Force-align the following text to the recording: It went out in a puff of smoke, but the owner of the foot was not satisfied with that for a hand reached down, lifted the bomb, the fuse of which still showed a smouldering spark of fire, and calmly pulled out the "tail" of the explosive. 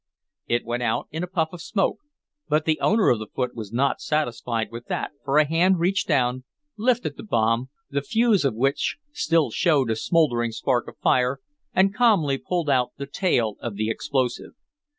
It 0.47 0.65
went 0.65 0.81
out 0.81 1.07
in 1.11 1.21
a 1.21 1.27
puff 1.27 1.49
of 1.53 1.61
smoke, 1.61 1.99
but 2.49 2.65
the 2.65 2.79
owner 2.79 3.09
of 3.09 3.19
the 3.19 3.27
foot 3.27 3.53
was 3.55 3.71
not 3.71 4.01
satisfied 4.01 4.71
with 4.71 4.87
that 4.87 5.11
for 5.23 5.37
a 5.37 5.45
hand 5.45 5.77
reached 5.77 6.07
down, 6.07 6.43
lifted 6.75 7.17
the 7.17 7.23
bomb, 7.23 7.69
the 7.91 8.01
fuse 8.01 8.43
of 8.43 8.55
which 8.55 8.97
still 9.11 9.51
showed 9.51 9.91
a 9.91 9.95
smouldering 9.95 10.53
spark 10.53 10.87
of 10.87 10.97
fire, 10.97 11.37
and 11.71 11.93
calmly 11.93 12.39
pulled 12.39 12.67
out 12.67 12.93
the 12.97 13.05
"tail" 13.05 13.57
of 13.61 13.75
the 13.75 13.91
explosive. 13.91 14.53